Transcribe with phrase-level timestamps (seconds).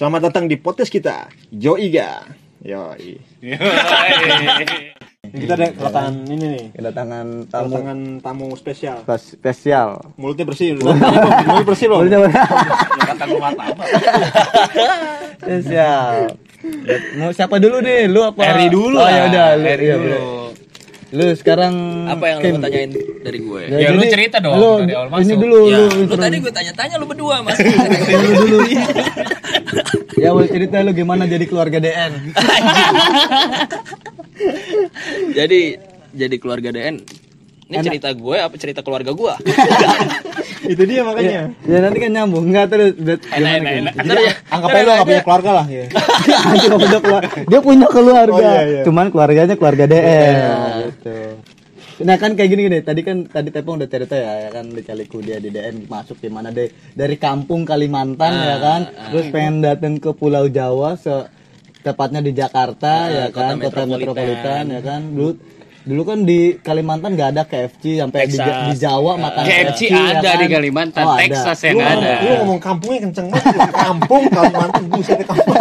[0.00, 2.24] Selamat datang di podcast kita, Joiga.
[2.64, 3.20] Yoi.
[5.30, 8.96] Kita ada kedatangan ini nih, kedatangan tamu kedatangan tamu spesial.
[9.04, 10.00] spes- spesial.
[10.16, 11.98] Mulutnya bersih, mulutnya bersih loh.
[12.00, 12.42] Mulutnya bersih.
[15.38, 16.32] spesial.
[17.14, 18.08] Mau siapa dulu nih?
[18.08, 18.40] Lu apa?
[18.42, 20.08] Eri dulu Oh ya udah, lu, Eri iya, dulu.
[20.08, 20.48] boleh.
[21.10, 21.74] Lu sekarang
[22.06, 22.46] Apa yang Kim.
[22.46, 22.90] lu mau tanyain
[23.20, 23.60] dari gue?
[23.66, 25.38] Ya, Ya, lu jadi cerita dong lu, dari awal Ini masuk.
[25.42, 27.58] dulu Ya, lu, lu tadi gue tanya-tanya lu berdua mas.
[28.14, 28.58] lu dulu.
[30.20, 32.12] Ya boleh cerita lu gimana jadi keluarga DN.
[35.38, 35.60] jadi
[36.12, 36.96] jadi keluarga DN.
[37.70, 39.34] Ini cerita gue apa cerita keluarga gue?
[40.74, 41.54] Itu dia makanya.
[41.62, 45.06] ya nanti kan nyambung enggak terus udah enak enak enak Jadi anggap aja lo gak
[45.06, 45.84] punya keluarga lah ya.
[46.58, 47.30] Dia punya keluarga.
[47.46, 48.34] Dia punya keluarga.
[48.34, 48.82] Oh, iya, iya.
[48.82, 50.34] Cuman keluarganya keluarga DN
[50.90, 51.18] gitu.
[52.00, 55.20] Nah kan kayak gini gini, tadi kan tadi Tepong udah cerita ya, ya kan dicaliku
[55.20, 59.96] dia di DN masuk di mana deh dari kampung Kalimantan ya kan, terus pengen datang
[59.96, 61.12] ke Pulau Jawa se
[61.80, 63.92] tepatnya di Jakarta ya kota kan, kota metropolitan.
[63.92, 65.00] metropolitan ya kan.
[65.06, 65.30] Dulu
[65.80, 70.20] dulu kan di Kalimantan nggak ada KFC sampai di, di Jawa makan KFC ya ada
[70.26, 70.36] kan?
[70.38, 71.20] di Kalimantan, Oh, ada.
[71.22, 71.92] Texas yang Lu, ada.
[71.92, 73.54] ngomong- lu ngomong kampungnya kenceng banget.
[73.74, 75.56] Kampung Kalimantan buset di kampung.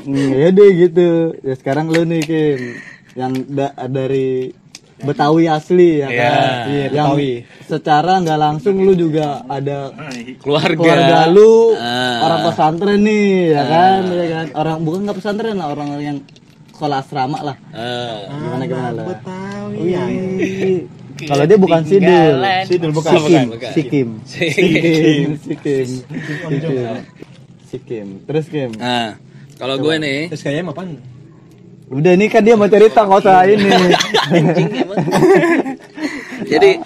[0.00, 1.08] Hmm, ya deh gitu.
[1.40, 2.60] Ya sekarang lu nih Kim
[3.14, 4.52] yang da- dari
[4.96, 6.64] Betawi asli ya Iya, kan.
[6.66, 7.32] iya, yang Betawi.
[7.62, 9.92] secara nggak langsung lu juga ada
[10.40, 10.72] Keluarga.
[10.74, 12.24] keluarga lu Ah.
[12.24, 14.46] orang pesantren nih ya kan, ya kan.
[14.54, 16.18] Orang bukan nggak pesantren lah, orang yang
[16.70, 17.56] sekolah asrama lah.
[17.70, 19.04] Eh, Gimana gimana lah.
[19.06, 19.74] Betawi.
[19.74, 20.02] Oh, iya.
[21.18, 22.34] Kalau dia bukan Sidul.
[22.64, 23.12] Sidul bukan.
[23.12, 23.48] Sikim.
[23.64, 24.08] Sikim.
[24.24, 25.88] Sikim, Sikim.
[26.40, 26.96] Sikim.
[27.66, 28.06] Sikim.
[28.24, 28.70] Terus Kim.
[28.76, 29.16] Nah,
[29.54, 31.00] kalau gue nih, Terus kayaknya apaan?
[31.86, 33.66] Udah ini kan dia mau cerita nggak usah ini.
[36.50, 36.82] jadi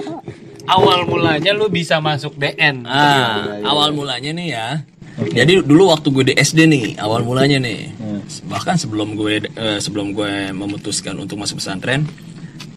[0.71, 2.87] Awal mulanya lu bisa masuk DN.
[2.87, 4.69] ah, awal mulanya nih ya.
[5.21, 7.91] Jadi dulu waktu gue di SD nih, awal mulanya nih.
[8.47, 12.07] Bahkan sebelum gue eh, sebelum gue memutuskan untuk masuk pesantren,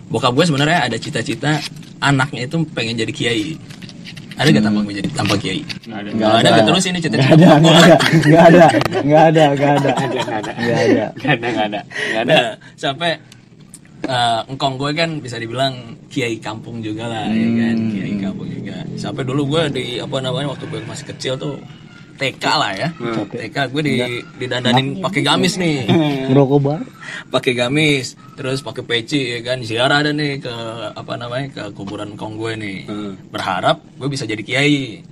[0.10, 1.62] bokap gue sebenarnya ada cita-cita
[2.02, 3.62] anaknya itu pengen jadi kiai.
[4.34, 5.62] Ada gak tampang menjadi tanpa kiai?
[5.86, 6.10] Ada.
[6.10, 7.70] Kalau ada gak terus ini cita-cita Nggak ada, gue.
[7.70, 8.66] ada, nggak ada,
[9.06, 11.06] nggak ada, nggak ada, nggak ada, nggak ada.
[11.14, 11.80] Gak ada, gak ada.
[11.86, 12.34] Gak ada.
[12.34, 13.12] Nah, sampai
[14.04, 18.84] eh, engkong gue kan bisa dibilang kiai kampung juga lah ya kan kiai kampung juga
[19.00, 21.56] sampai dulu gue di apa namanya waktu gue masih kecil tuh
[22.18, 22.88] TK lah ya.
[23.30, 23.94] TK gue di
[24.38, 25.90] didandanin pakai gamis nih.
[26.30, 26.82] Ngerokok bar?
[27.30, 29.62] pakai gamis terus pakai peci ya kan.
[29.62, 30.56] Ziarah ada nih ke
[30.94, 32.78] apa namanya ke kuburan engkong gue nih.
[33.30, 35.04] Berharap gue bisa jadi kiai.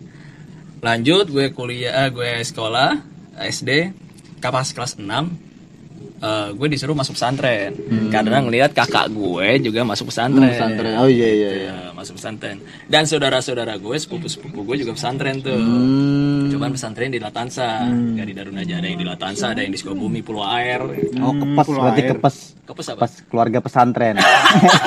[0.81, 2.97] Lanjut gue kuliah eh, gue sekolah
[3.37, 3.93] SD
[4.41, 7.77] kapas kelas 6 eh, gue disuruh masuk pesantren.
[8.09, 10.97] Karena ngelihat kakak gue juga masuk pesantren, Pesantren.
[10.97, 11.69] Oh iya iya iya.
[11.69, 12.57] Ya, masuk pesantren.
[12.89, 15.53] Dan saudara-saudara gue sepupu-sepupu gue juga pesantren tuh.
[15.53, 16.40] Hmm.
[16.61, 19.81] Cuman pesantren di Latansa Gak di Darun aja ada yang di Latansa ada yang di
[19.81, 20.85] Sukabumi Pulau Air
[21.17, 22.35] Oh kepes berarti kepes.
[22.69, 22.99] Kepes apa?
[23.01, 24.21] Kepes keluarga pesantren.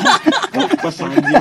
[0.84, 1.34] Pas anjing.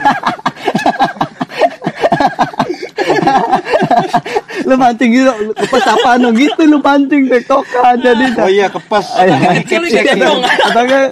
[4.63, 8.25] Lu mancing gitu, lu kepes apa no gitu lu mancing tektokan jadi.
[8.37, 8.67] Oh iya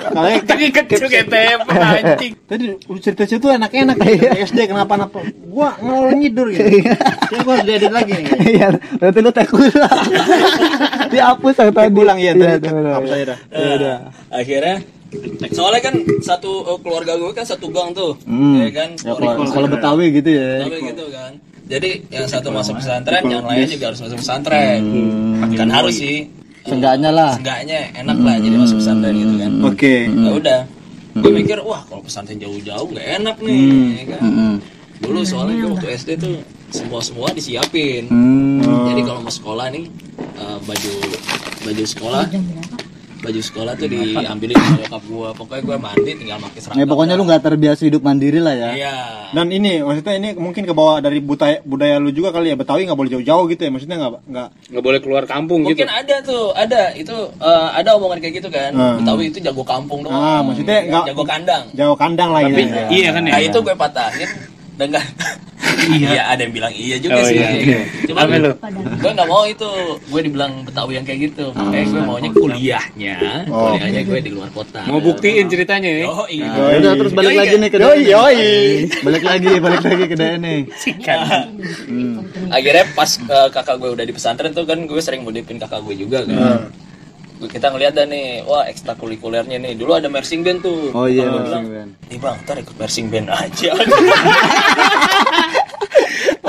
[0.02, 1.08] Kalian Tapi kecil
[1.70, 2.34] anjing.
[2.50, 4.44] Tadi lu cerita-cerita tuh enak-enak Iya.
[4.46, 5.22] SD kenapa-napa.
[5.46, 6.64] Gua ngelol nyidur gitu.
[6.64, 6.96] Kayaknya
[7.42, 8.26] gua harus diedit lagi nih.
[8.52, 9.62] Iya, berarti lu tekul.
[11.12, 11.90] Dihapus yang tadi.
[11.92, 12.68] Pulang ya Iya, tadi.
[12.68, 13.18] udah, Hapus udah.
[13.18, 13.40] aja dah.
[13.52, 13.98] Ya udah.
[14.32, 14.76] akhirnya
[15.52, 18.64] soalnya kan satu eh, keluarga gue kan satu gang tuh Hmm.
[18.64, 20.64] ya kan Ya, kalau kalau Betawi gitu ya.
[20.64, 21.32] Tapi gitu kan
[21.72, 24.82] jadi yang satu masuk pesantren yang lain juga harus masuk pesantren.
[25.56, 26.28] Kan harus sih.
[26.68, 27.40] Seenggaknya lah.
[27.40, 29.52] Seenggaknya enak lah jadi masuk pesantren gitu kan.
[29.64, 29.96] Oke.
[30.12, 30.62] ya udah.
[31.12, 33.64] Gue mikir wah kalau pesantren jauh-jauh nggak enak nih.
[34.04, 34.22] Ya kan.
[34.28, 34.54] Mm-mm.
[35.02, 36.36] dulu soalnya gue waktu SD tuh
[36.70, 38.06] semua semua disiapin.
[38.06, 38.86] Hmm.
[38.94, 39.90] jadi kalau mau sekolah nih
[40.20, 40.94] eh, baju
[41.66, 42.24] baju sekolah
[43.22, 47.14] baju sekolah tuh diambilin sama bokap gua pokoknya gua mandi tinggal pakai seragam Ya pokoknya
[47.14, 48.70] lu nggak terbiasa hidup mandiri lah ya.
[48.74, 48.96] iya
[49.30, 52.84] Dan ini maksudnya ini mungkin ke bawah dari budaya budaya lu juga kali ya Betawi
[52.84, 55.78] nggak boleh jauh-jauh gitu ya maksudnya nggak nggak Gak boleh keluar kampung gitu.
[55.78, 58.98] mungkin ada tuh ada itu eh, ada omongan kayak gitu kan Hmm.
[59.00, 62.86] Betawi itu jago kampung doang Ah, maksudnya nggak- jago kandang jauh kandang lah Tapi ya.
[62.90, 63.32] iya kan ya.
[63.32, 64.30] nah itu gue patahin
[64.74, 65.06] dengan
[65.90, 66.22] iya.
[66.28, 67.38] Ada yang bilang iya juga Oh, sih.
[67.38, 67.82] iya.
[68.04, 68.52] cuma Apa lu?
[68.94, 69.70] gue nggak mau itu.
[70.06, 71.46] Gue dibilang Betawi yang kayak gitu.
[71.52, 73.16] Makanya gue maunya kuliahnya.
[73.48, 73.72] Oh.
[73.72, 74.82] kuliahnya gue di luar kota.
[74.84, 76.06] Mau buktiin ceritanya ya.
[76.06, 78.40] oh iya Ya udah terus balik Yoi, lagi nih ke Yoi, yoi.
[79.02, 80.60] Balik lagi, balik lagi ke DN nih.
[82.50, 85.96] akhirnya pas eh, kakak gue udah di pesantren tuh kan gue sering modifin kakak gue
[85.98, 86.70] juga kan.
[87.38, 89.74] Gue- kita ngeliat dah nih wah ekstrakurikulernya nih.
[89.74, 90.94] Dulu ada marching band tuh.
[90.94, 91.90] Oh iya, marching bilang, band.
[92.06, 93.72] nih bang ntar ikut marching band aja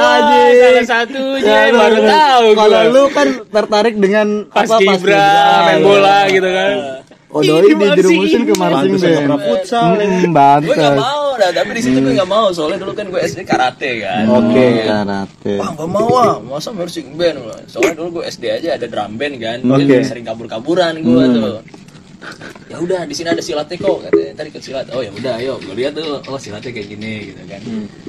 [0.03, 5.27] Wah, salah satunya Ya, baru tahu Kalau lu kan tertarik dengan pas apa kibra
[5.65, 5.85] main ya.
[5.87, 6.75] bola gitu kan.
[7.33, 9.41] Oh doi Ih, dijerumusin ke marching band.
[9.41, 9.97] futsal.
[9.97, 10.37] Hmm, gue nggak
[10.69, 11.01] bantes.
[11.01, 14.29] mau dah tapi di situ gue nggak mau soalnya dulu kan gue SD karate kan
[14.29, 15.55] Oke, karate.
[15.57, 19.35] Wah gak mau ah, masa marching band Soalnya dulu gue SD aja ada drum band
[19.41, 19.59] kan.
[19.65, 21.53] Jadi sering kabur-kaburan gue tuh
[22.67, 24.33] ya udah di sini ada silatnya kok katanya.
[24.33, 24.87] Tadi ikut silat.
[24.91, 25.55] Oh ya udah ayo.
[25.59, 27.61] Gue lihat tuh oh silatnya kayak gini gitu kan.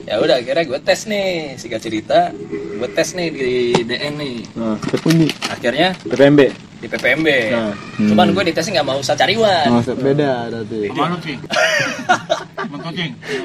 [0.04, 2.20] Ya udah akhirnya gue tes nih singkat cerita.
[2.74, 3.52] Gue tes nih di
[3.84, 4.38] DN nih.
[4.56, 4.78] Nah,
[5.50, 6.42] akhirnya PPMB.
[6.84, 7.72] di PPMB Nah.
[8.12, 9.72] cuman gue ditesnya nggak mau usah cariwan.
[9.72, 10.80] Oh, beda berarti.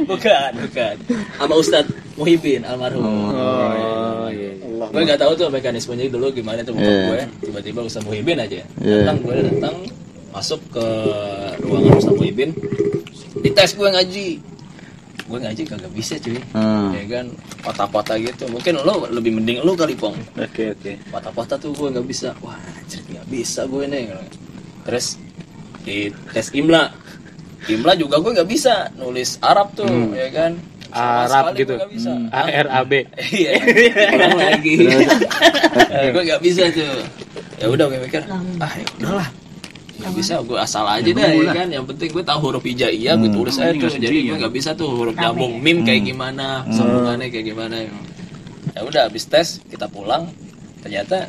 [0.07, 0.95] bukan bukan.
[1.39, 3.05] Sama Ustadz Muhibin almarhum.
[3.31, 4.53] Oh, iya.
[4.91, 7.07] gue nggak tahu tuh mekanismenya dulu gimana tuh Iya.
[7.07, 9.07] gue tiba-tiba Ustadz Muhibin aja Iya.
[9.07, 9.75] datang gue datang
[10.33, 10.87] masuk ke
[11.65, 12.51] ruangan Ustadz Muhibin
[13.41, 14.29] dites gue ngaji.
[15.29, 16.41] Gue ngaji kagak bisa cuy.
[16.57, 16.97] Hmm.
[16.97, 17.27] ya kan
[17.61, 18.49] patah-patah gitu.
[18.49, 20.17] Mungkin lo lebih mending lo kali pong.
[20.41, 20.93] Oke, oke.
[21.13, 22.33] patah-patah tuh gue nggak bisa.
[22.41, 24.09] Wah anjir nggak bisa gue nih.
[24.89, 25.21] Terus
[25.85, 26.89] di tes imla.
[27.69, 30.57] Imla juga gue nggak bisa nulis Arab tuh ya kan?
[30.89, 31.75] Sama Arab sekali gitu.
[31.77, 32.11] nggak bisa.
[32.33, 32.93] A R A B.
[33.37, 33.53] iya.
[34.33, 34.75] Lagi.
[36.17, 37.05] Gue nggak bisa tuh.
[37.61, 38.23] Ya udah gue mikir
[38.63, 39.29] ah ya udahlah
[39.99, 43.31] nggak bisa gue asal aja dah ya kan yang penting gue tahu huruf hijaiyah gue
[43.35, 47.47] tulis aja tuh jadi gue nggak bisa tuh huruf nyambung mim kayak gimana sambungannya kayak
[47.51, 50.31] gimana ya udah habis tes kita pulang
[50.87, 51.27] ternyata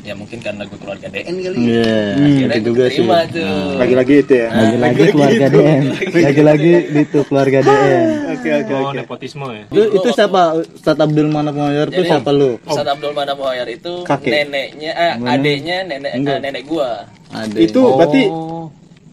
[0.00, 1.60] ya mungkin karena gue keluarga DN kali ya.
[1.60, 3.36] Iya, akhirnya itu gue juga sih.
[3.36, 4.48] tuh Lagi-lagi itu ya.
[4.48, 5.82] Lagi-lagi keluarga DM.
[6.24, 6.72] Lagi-lagi
[7.04, 8.06] itu keluarga DM.
[8.40, 8.96] Oke, oke, Oh, oke.
[8.96, 9.64] nepotisme ya.
[9.68, 10.56] Itu, itu siapa?
[10.56, 11.52] Ustadz Abdul Manap
[11.92, 12.56] itu siapa lu?
[12.64, 14.32] Ustadz Abdul Mana Muhayyar itu Kakek.
[14.32, 17.56] neneknya eh, adeknya nenek eh, nenek gua Ada.
[17.56, 18.66] Itu berarti Oh.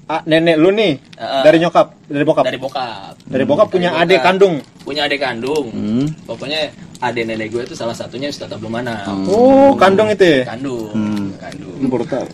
[0.05, 1.41] ah, nenek lu nih Ah.
[1.41, 2.43] dari nyokap, dari bokap.
[2.43, 4.25] dari bokap Dari bokap punya Dari adik bokap.
[4.25, 4.55] kandung.
[4.81, 6.05] punya adik kandung Hmm.
[6.23, 6.59] pokoknya
[6.99, 10.47] adik nenek gue itu salah satunya Ustadz Abdul Mana Oh, kandung itu ya.
[10.47, 11.27] kandung Hmm.
[11.37, 12.25] kandung Baru tahu.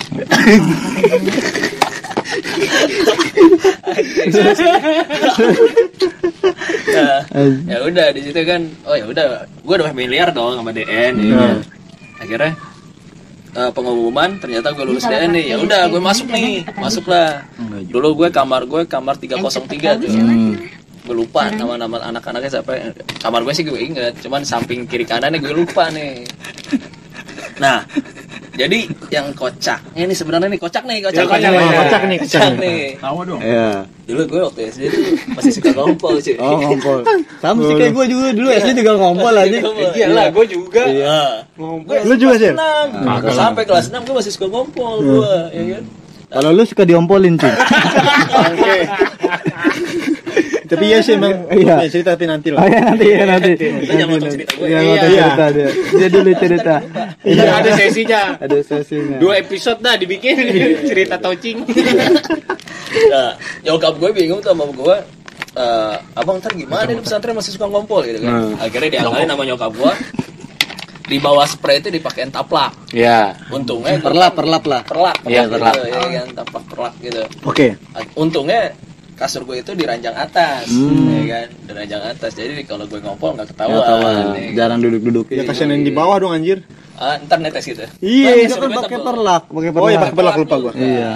[6.85, 7.19] Nah,
[7.65, 11.35] ya udah di situ kan oh ya udah gue udah familiar dong sama DN ya
[11.35, 11.55] kan.
[12.19, 12.51] akhirnya
[13.53, 17.45] eh, pengumuman ternyata gue lulus DN nih ya udah gue masuk nih masuklah.
[17.85, 20.09] Dulu gue kamar gue kamar 303 tuh.
[21.03, 22.95] gue lupa nama-nama anak-anaknya siapa.
[23.19, 26.23] Kamar gue sih gue inget cuman samping kiri kanannya gue lupa nih.
[27.59, 27.83] Nah
[28.53, 31.57] jadi yang kocaknya ini sebenarnya nih kocak nih kocak, Ya, kocak, nih.
[31.57, 31.75] kocak.
[31.81, 32.59] Kocak nih, kocak kocak nih.
[32.61, 32.81] nih.
[33.41, 33.69] Iya.
[34.03, 35.01] Dulu gue waktu SD tuh
[35.31, 36.99] masih suka ngompol cuy Oh, ngompol.
[37.41, 39.59] Sama sih kayak gue juga dulu SD juga ngompol aja.
[39.93, 40.83] Iya lah, gue juga.
[40.83, 41.19] Iya.
[42.03, 42.51] Lu juga sih?
[42.51, 45.83] Gue sampai kelas 6 gue masih suka ngompol gue, ya kan?
[46.33, 47.53] Kalau lu suka diompolin, Cing.
[48.43, 48.75] Oke.
[50.65, 51.45] Tapi iya sih emang.
[51.47, 51.85] Iya.
[51.85, 52.65] Ya, cerita tapi nanti Oh lah.
[52.65, 53.51] ya nanti ya nanti.
[53.53, 54.65] Lu jangan nonton cerita gue.
[54.65, 54.89] Iya, Iya.
[54.89, 55.67] nonton cerita dia.
[55.93, 56.75] Dia dulu cerita.
[57.21, 58.21] Iya, ada sesinya.
[58.35, 59.17] Ada sesinya.
[59.21, 60.35] Dua episode dah dibikin
[60.83, 61.61] cerita touching.
[63.05, 63.31] Nah,
[63.63, 64.97] nyokap gue bingung tuh sama gue.
[65.53, 69.69] eh, abang ntar gimana di pesantren masih suka ngompol gitu kan akhirnya diangkatin sama nyokap
[69.71, 69.93] gue
[71.03, 73.37] di bawah spray itu dipakein taplak Ya.
[73.47, 74.81] untungnya gua Perlap, kan- perlap lah.
[74.83, 75.73] perlak Iya, gitu, perlak.
[75.77, 77.67] ya kan taplak perlak gitu Oke.
[78.15, 78.73] untungnya
[79.13, 83.37] kasur gue itu di ranjang atas ya kan di ranjang atas jadi kalau gue ngompol
[83.37, 84.01] nggak ketahuan, Nggak tahu,
[84.33, 85.25] ya jarang duduk-duduk.
[85.29, 86.65] Ya kasihan yang di bawah dong anjir.
[86.95, 89.85] Ah, ntar netes gitu Iya, Itu kan pakai perlak, pakai perlak.
[89.85, 90.73] Oh ya pakai pelak lupa gua.
[90.73, 91.13] Iya.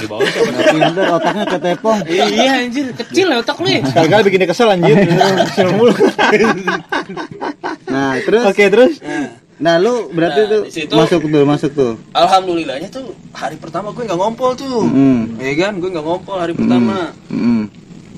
[0.00, 0.50] Di bawah siapa?
[0.50, 1.98] Nggak pinter otaknya ketepong.
[2.08, 3.80] Iya anjir, kecil ya otak lu ya.
[4.20, 4.96] Bikin dia kesel anjir.
[5.48, 5.92] Kesel mulu.
[7.86, 8.92] Nah, terus Oke, terus.
[9.60, 11.92] Nah, lu berarti Nah, tuh situ- masuk tuh, masuk tuh.
[12.12, 15.36] alhamdulillahnya tuh hari pertama gue nggak ngompol tuh Hmm.
[15.36, 17.12] ya kan gue nggak ngompol hari pertama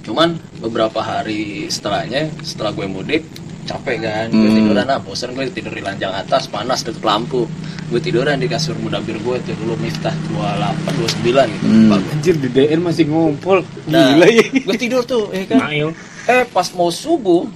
[0.02, 3.22] cuman beberapa hari setelahnya setelah gue mudik
[3.62, 4.56] capek kan gue Hmm.
[4.56, 7.46] tiduran ah bosan gue tidur di ranjang atas panas deket lampu
[7.86, 12.10] gue tiduran di kasur mudabir gue tuh dulu miftah 28 29 gitu Hmm.
[12.10, 13.62] Anjir di DN masih ngumpul.
[13.86, 14.44] Nah, Gila ya.
[14.48, 15.94] gue tidur tuh ya kan Mail.
[16.24, 17.46] eh pas mau subuh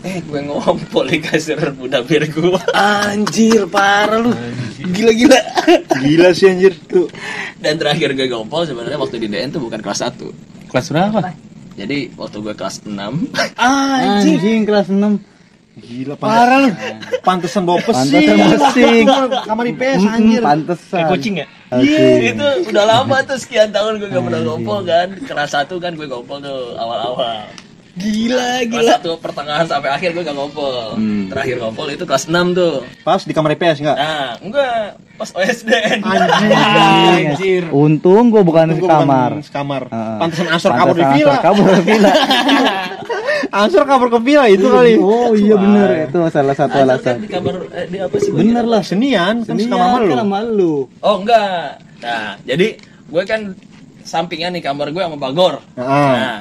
[0.00, 4.30] eh gue ngompol di kasur mudabir gue Anjir, parah lu.
[4.80, 5.38] gila-gila
[5.98, 7.10] Gila sih anjir tuh.
[7.56, 11.18] dan terakhir gue ngompol sebenarnya waktu di DN tuh bukan kelas 1 Kelas berapa?
[11.78, 12.90] Jadi waktu gue kelas 6
[13.62, 15.38] Anjing kelas 6.
[15.78, 16.70] Gila parah lu.
[17.28, 18.34] Pantesan bawa pesing.
[18.34, 19.04] Pantesan pesing.
[19.46, 20.42] Kamar IPS anjir.
[20.42, 20.98] Pantesan.
[20.98, 21.46] Kayak kucing ya?
[21.68, 25.08] Iya, itu udah lama tuh sekian tahun gue gak pernah ngompol kan.
[25.22, 27.46] Kelas satu kan gue ngompol tuh awal-awal.
[27.98, 28.78] Gila, gila.
[28.78, 30.94] Kelas satu pertengahan sampai akhir gue gak ngompol.
[31.28, 32.86] Terakhir ngompol itu kelas 6 tuh.
[33.02, 33.96] Pas di kamar IPS enggak?
[33.98, 35.02] Nah, enggak.
[35.18, 35.98] Pas OSDN.
[36.06, 37.66] Anjir.
[37.74, 39.30] Untung gua bukan di Gua bukan kamar.
[39.42, 39.82] Sekamar.
[39.90, 40.18] Heeh.
[40.22, 41.36] Pantesan Asor kabur di villa.
[41.42, 42.12] Kabur di villa.
[43.48, 44.94] Ansor kabur ke villa itu kali.
[45.00, 47.16] Oh iya bener itu salah satu Ansor kan alasan.
[47.18, 48.30] di kamar eh, di apa sih?
[48.30, 48.82] Bener lah.
[48.86, 50.06] Senian kan Senian mama lu.
[50.14, 50.74] kan sama lu.
[51.02, 51.82] Oh enggak.
[51.98, 52.78] Nah, jadi
[53.08, 53.40] gue kan
[54.06, 55.58] sampingan nih kamar gue sama Bagor.
[55.74, 55.82] Ah.
[55.82, 56.36] Nah,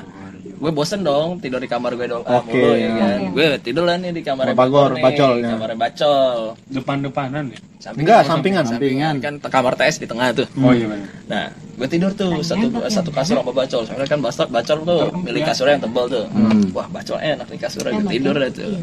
[0.57, 2.49] gue bosen dong tidur di kamar gue dong ah, Oke.
[2.49, 3.19] mulu ya kan.
[3.29, 5.53] Gue tidur lah nih di kamar Bagor, nih, bacol, ya.
[5.53, 6.37] Kamar bacol.
[6.73, 7.59] Depan-depanan ya?
[7.77, 8.63] Sampingan, Enggak, sampingan.
[8.65, 10.49] sampingan kan kamar TS di tengah tuh.
[10.57, 11.07] Oh iya benar.
[11.29, 13.85] Nah, gue tidur tuh satu satu kasur sama bacol.
[13.85, 16.25] Soalnya kan bacol, bacol tuh milik kasurnya yang tebal tuh.
[16.73, 17.93] Wah, bacol enak nih kasurnya.
[18.01, 18.81] Gue tidur dah tuh.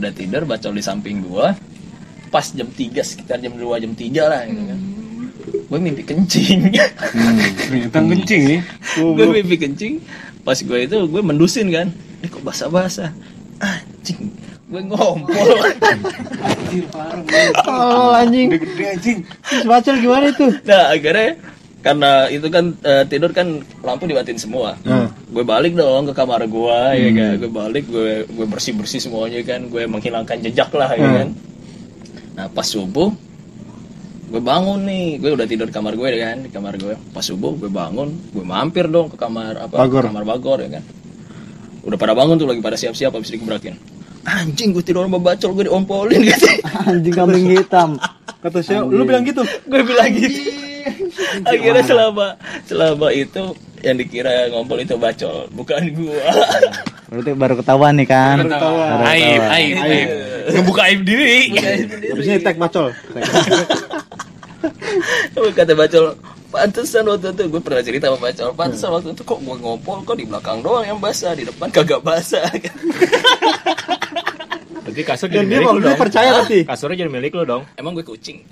[0.00, 1.46] Udah tidur, bacol di samping gue.
[2.32, 4.78] Pas jam 3 sekitar jam 2 jam 3 lah gitu kan.
[5.68, 6.72] Gue mimpi kencing.
[7.68, 8.60] Ternyata kencing nih.
[8.96, 9.94] gue mimpi kencing.
[10.40, 11.88] Pas gue itu gue mendusin kan.
[12.20, 13.10] Ini kok basah-basah.
[13.58, 14.32] Anjing.
[14.66, 15.34] Gue ngompol.
[17.66, 18.54] Oh anjing.
[18.54, 19.18] Gede anjing.
[19.66, 20.46] Bacol gimana itu?
[20.62, 21.34] Nah akhirnya
[21.80, 24.78] karena itu kan eh, tidur kan lampu dibatin semua.
[24.86, 25.10] Hmm.
[25.26, 27.32] Gue balik dong ke kamar gue ya kan.
[27.36, 29.66] Gue balik gue gue bersih bersih semuanya kan.
[29.66, 31.16] Gue menghilangkan jejak lah ya Hmm.
[31.16, 31.28] kan.
[32.38, 33.10] Nah pas subuh
[34.30, 37.24] gue bangun nih gue udah tidur di kamar gue ya kan di kamar gue pas
[37.26, 40.06] subuh gue bangun gue mampir dong ke kamar apa Bagor.
[40.06, 40.84] kamar bagor ya kan
[41.82, 43.74] udah pada bangun tuh lagi pada siap-siap habis dikebrakin
[44.22, 46.46] anjing gue tidur sama bacol gue diompolin gitu
[46.86, 47.96] Anjing kambing hitam.
[48.40, 49.42] Kata saya, lu bilang gitu.
[49.44, 50.40] gue bilang gitu
[51.50, 52.26] akhirnya selama
[52.64, 56.24] selama itu yang dikira ngompol itu bacol bukan gua
[57.10, 58.38] Berarti baru ketahuan nih kan.
[58.38, 59.50] Baru Aib, ketahuan.
[59.50, 60.08] aib, aib.
[60.54, 61.50] Ngebuka aib diri.
[62.06, 62.94] Habisnya tag bacol.
[65.56, 66.16] Kata bacol
[66.50, 70.16] pantesan waktu itu gue pernah cerita sama bacol pantesan waktu itu kok gue ngompol kok
[70.18, 72.46] di belakang doang yang basah di depan kagak basah
[74.90, 76.00] Berarti kasur Dan jadi dia milik lu waktu itu dong.
[76.00, 76.58] percaya berarti.
[76.64, 77.62] Kasurnya jadi milik lu dong.
[77.74, 78.38] emang gue kucing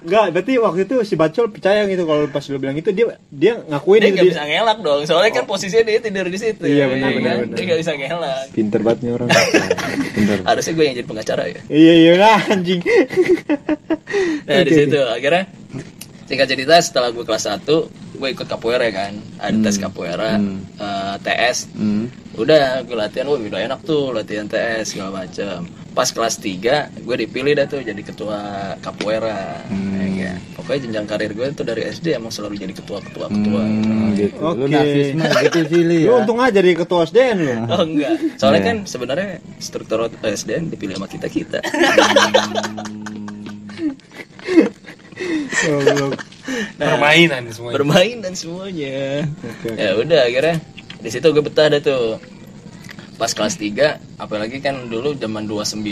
[0.00, 3.52] Enggak, berarti waktu itu si bacol percaya gitu kalau pas lu bilang itu dia dia
[3.60, 4.14] ngakuin dia gitu.
[4.14, 6.98] nggak Dia, bisa ngelak dong soalnya kan posisinya dia tidur di situ Iya, ya benar,
[7.04, 7.12] kan?
[7.14, 7.54] benar, benar.
[7.54, 9.28] dia nggak bisa ngelak Pinter banget nih orang.
[10.18, 10.38] Bener.
[10.42, 12.80] harusnya gue yang jadi pengacara ya iya iya lah anjing.
[14.44, 15.42] Nah di situ akhirnya
[16.24, 17.64] singkat cerita setelah gue kelas 1
[18.18, 20.36] gue ikut capoeira kan ada tes capoeira
[20.76, 22.10] eh, TS Hmm.
[22.34, 27.16] udah gue latihan wah udah enak tuh latihan TS segala macam pas kelas 3 gue
[27.18, 28.38] dipilih dah tuh jadi ketua
[28.78, 29.62] capoeira
[29.98, 30.38] ya, kan?
[30.54, 34.38] pokoknya jenjang karir gue tuh dari SD emang selalu jadi ketua ketua ketua Hmm, gitu.
[34.38, 34.78] Lu Oke.
[35.14, 36.18] mah gitu sih Li, Lu ya.
[36.20, 37.54] untung aja jadi ketua SDN lu.
[37.66, 38.68] oh enggak soalnya Iya.
[38.68, 41.58] kan sebenarnya struktur SDN dipilih sama kita kita
[46.78, 47.74] Permainan semuanya.
[47.78, 49.26] bermain dan semuanya.
[49.42, 49.80] Oke, oke.
[49.80, 50.56] ya udah akhirnya
[50.98, 52.18] di situ gue betah dah tuh.
[53.18, 55.82] Pas kelas 3 apalagi kan dulu zaman 29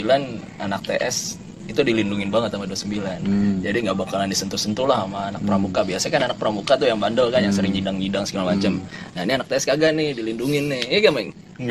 [0.63, 1.35] anak TS
[1.67, 5.83] itu dilindungin banget sama 29 jadi nggak bakalan disentuh-sentuh lah sama anak pramuka.
[5.83, 8.79] Biasanya kan anak pramuka tuh yang bandel kan yang sering nyidang-nyidang segala macem.
[9.11, 10.83] Nah ini anak TS kagak nih dilindungin nih.
[10.87, 11.29] Iya gak Meng?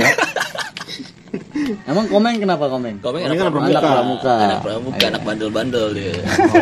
[1.85, 2.97] Emang komeng kenapa komeng?
[2.99, 4.35] Komeng Ini anak kan pramuka Anak pramuka.
[4.39, 6.13] anak pramuka anak bandel-bandel dia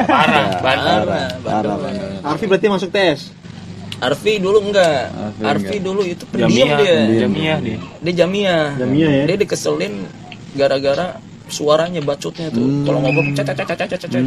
[0.05, 1.01] Parah, bandel.
[1.41, 2.31] parah bandel Parah.
[2.31, 3.21] Arfi berarti masuk TS.
[3.97, 7.77] Arfi dulu enggak Arfi Arfi dulu itu pendiam Jamiah, dia Jamiah dia.
[8.01, 9.25] dia jamiah Jamiah ya.
[9.25, 9.95] dia dikeselin
[10.53, 14.25] gara-gara suaranya bacotnya tuh kalau ngobrol cet cet cet cet cet cet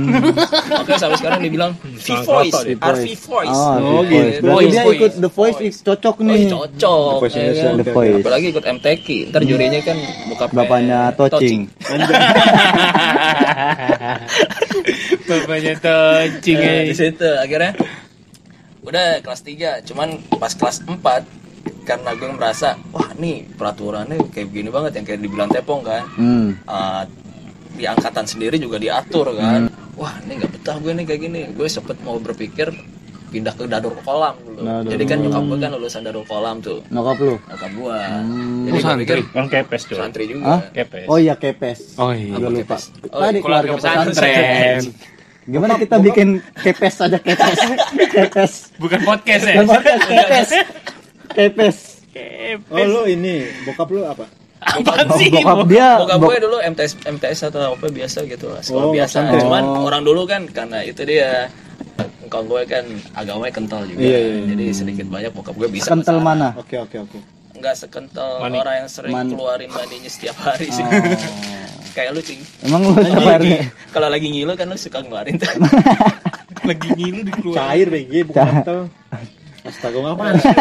[0.69, 4.13] makanya sampai sekarang dibilang V voice Arfi voice Oh, Oh, gitu.
[4.13, 4.43] gitu.
[4.43, 5.77] Berarti Voice, dia ikut The Voice Voice.
[5.81, 6.45] cocok Oh, nih.
[6.45, 7.73] cocok The Voice ya kan?
[7.75, 8.15] The Voice.
[8.21, 9.97] apalagi ikut MTQ ntar jurinya kan
[10.27, 11.61] bokapnya Bapaknya Tocing.
[15.27, 16.93] Bapaknya tocing di eh.
[16.93, 17.73] situ akhirnya
[18.81, 20.97] udah kelas 3 cuman pas kelas 4
[21.87, 26.59] karena gue merasa wah nih peraturannya kayak begini banget yang kayak dibilang tepong kan Hmm.
[26.65, 27.07] uh,
[27.71, 31.67] di angkatan sendiri juga diatur kan wah ini nggak betah gue nih kayak gini gue
[31.67, 32.75] sempet mau berpikir
[33.27, 36.79] pindah ke Dador Kolam dulu Dador jadi kan nyokap gue kan lulusan Dador Kolam tuh
[36.87, 37.35] Nyokap lu.
[37.41, 38.63] nyokap gue Hmm.
[38.63, 39.03] jadi Oh, gue santri.
[39.05, 39.95] pikir Kan kepes tuh.
[39.95, 40.61] santri juga Hah?
[40.69, 41.05] Kepes.
[41.05, 41.79] Oh iya kepes.
[41.95, 42.33] Oh iya.
[42.33, 42.75] Gue lupa.
[43.09, 44.79] Oh, Tadi Keluarga pesantren.
[45.45, 46.27] Gimana kita bikin
[46.57, 47.59] kepes aja kepes.
[48.05, 48.51] kepes.
[48.81, 49.53] Bukan podcast ya.
[49.59, 50.49] Nama kepes.
[51.37, 51.77] Kepes.
[52.67, 54.25] Oh lu ini bokap lu apa?
[54.57, 55.29] Apaan sih?
[55.29, 58.91] Bokap dia Bokap bok- gue dulu MTS MTS atau apa biasa gitu lah sekolah Oh,
[58.91, 59.41] biasa pesantren.
[59.43, 59.85] cuman Oh.
[59.85, 61.53] orang dulu kan karena itu dia
[62.19, 62.81] engkau gue kan
[63.13, 64.41] agamanya kental juga Iya, iya, iya.
[64.49, 66.57] jadi sedikit banyak bokap gue bisa kental mana?
[66.57, 67.17] Oke oke oke.
[67.55, 68.57] nggak sekental Mani.
[68.57, 70.85] orang yang sering Man- keluarin maninya setiap hari sih
[71.95, 73.73] kayak lu cing Emang lu kabarnya?
[73.89, 75.49] kalau lagi ngilu kan lu suka ngeluarin tuh
[76.67, 77.57] Lagi ngilu di keluar.
[77.63, 78.79] Cair BG bukan kental.
[79.67, 80.47] Astaga ngapain sih?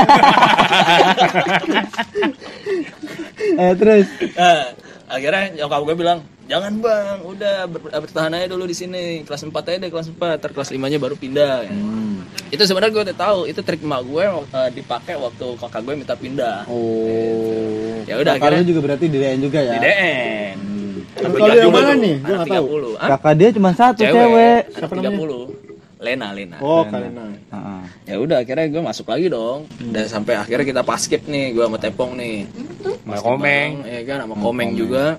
[3.56, 4.06] Eh terus.
[4.34, 4.74] Nah,
[5.06, 9.54] akhirnya nyokap gue bilang jangan bang udah ber- bertahan aja dulu di sini kelas 4
[9.54, 12.22] aja deh kelas 4 ter kelas 5 nya baru pindah Hmm.
[12.48, 16.14] itu sebenarnya gue udah tahu itu trik emak gue eh, dipakai waktu kakak gue minta
[16.14, 17.98] pindah Oh.
[18.02, 19.72] ya udah akhirnya juga berarti di DN juga ya.
[19.72, 20.56] di DN
[21.16, 22.14] Kalau yang mana nih?
[22.20, 22.66] Anak nggak tahu.
[22.68, 23.08] 30 Hah?
[23.10, 24.12] Kakak dia cuma satu cewek.
[24.12, 25.65] cewek Siapa anak 30
[25.96, 26.60] Lena Lena.
[26.60, 27.24] Oh, Kalena.
[27.32, 27.80] Heeh.
[28.04, 29.64] ya udah akhirnya gue masuk lagi dong.
[29.80, 32.44] Dan sampai akhirnya kita paskip nih gue sama Tepong nih.
[33.06, 33.70] Sama komeng.
[33.88, 35.16] ya kan sama komeng juga.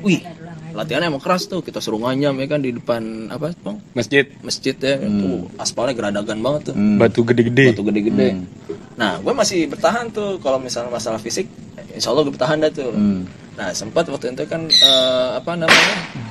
[0.00, 0.22] Wih
[0.70, 4.22] latihannya emang keras tuh kita suruh nganyam ya kan di depan apa bang Masjid.
[4.40, 5.02] masjid ya.
[5.02, 6.74] Tuh aspalnya geradagan banget tuh.
[6.78, 7.74] Batu gede-gede.
[7.74, 8.38] batu gede-gede.
[8.94, 11.50] Nah gue masih bertahan tuh kalau misalnya masalah fisik
[11.90, 12.94] insya Allah gue bertahan dah tuh.
[12.94, 13.26] Hmm.
[13.58, 15.96] nah sempat waktu itu kan eh, apa namanya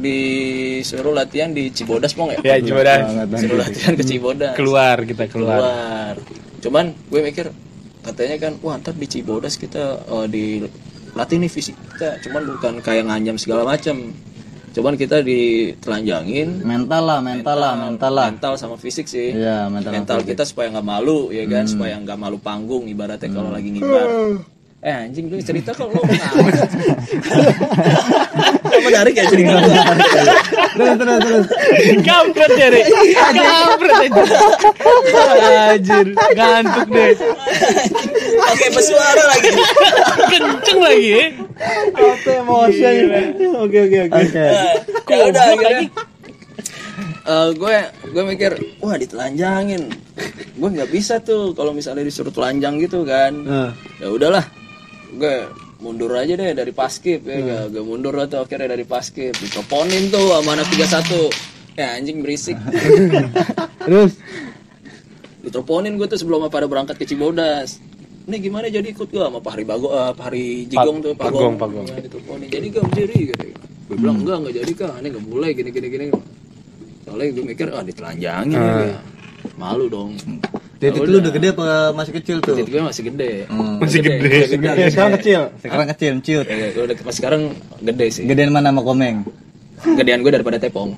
[0.00, 3.04] disuruh latihan di Cibodas pong ya Ya coba
[3.36, 5.60] suruh latihan ke Cibodas keluar kita keluar.
[5.60, 6.14] keluar.
[6.58, 7.46] Cuman gue mikir
[8.00, 10.44] katanya kan wah ntar di Cibodas kita eh, di
[11.10, 14.14] latih nih fisik kita, cuman bukan kayak nganyam segala macam.
[14.70, 18.30] Cuman kita ditelanjangin Mental lah, mental lah, mental lah.
[18.30, 19.34] mental sama fisik sih.
[19.34, 19.90] Iya, mental.
[19.90, 24.38] Mental kita supaya nggak malu ya kan, supaya nggak malu panggung ibaratnya kalau lagi ngibar.
[24.80, 25.98] Eh anjing lu cerita kok lu
[28.80, 29.60] Apa menarik ya cerita
[30.70, 31.46] Terus terus terus.
[32.00, 32.86] Kampret ya, Rik.
[33.36, 34.22] Kampret aja.
[35.76, 37.12] Anjir, ngantuk deh.
[38.40, 39.50] Oke bersuara lagi
[40.32, 41.24] Kenceng lagi ya.
[41.92, 42.84] Apa emosi
[43.60, 44.20] Oke, oke, oke.
[44.24, 44.46] Oke.
[45.10, 45.88] ya udah akhirnya
[47.26, 47.76] eh, gue
[48.14, 49.82] gue mikir wah ditelanjangin
[50.56, 54.44] gue nggak bisa tuh kalau misalnya disuruh telanjang gitu kan Nah, ya udahlah
[55.14, 55.34] gue
[55.80, 60.12] mundur aja deh dari paskip ya gue, gue mundur lah tuh akhirnya dari paskip diteponin
[60.12, 62.56] tuh sama anak 31 ya anjing berisik.
[63.88, 64.12] Terus?
[65.40, 67.80] Diteleponin gue tuh sebelum pada berangkat ke Cibodas.
[68.28, 71.56] Ini gimana jadi ikut gue sama Pak Hari Bago eh, Pak Hari Jigong tuh Pagong,
[71.56, 71.88] Pagong.
[71.88, 73.46] Ya, diteleponin jadi gak jadi gitu.
[73.88, 74.94] Gue bilang enggak enggak jadi kak.
[75.00, 76.06] Ini nggak boleh gini gini gini.
[77.08, 79.00] Soalnya gue mikir ah ditelanjangin ya.
[79.56, 80.14] Malu dong
[80.80, 82.56] titik lu udah gede apa masih kecil tuh?
[82.56, 83.44] titik gue masih gede
[83.76, 84.56] Masih gede.
[84.56, 85.40] ya, sekarang kecil.
[85.56, 86.46] Sekarang kecil, ciut.
[86.48, 89.28] Ya, gue udah pas sekarang gede sih Gedean mana sama komeng?
[89.80, 90.92] gedean gue daripada tepong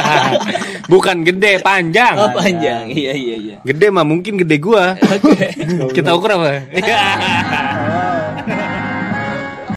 [0.92, 2.12] Bukan gede, panjang.
[2.14, 4.92] oh panjang iya iya iya Gede mah mungkin gede gua.
[5.88, 6.68] Kita ukur apa?